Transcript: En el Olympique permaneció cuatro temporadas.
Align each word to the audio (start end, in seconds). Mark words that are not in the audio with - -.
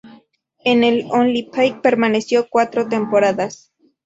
En 0.65 0.83
el 0.83 1.05
Olympique 1.11 1.79
permaneció 1.83 2.47
cuatro 2.49 2.87
temporadas. 2.89 3.71